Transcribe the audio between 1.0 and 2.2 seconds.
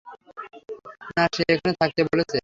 না, সে এখানে থাকতে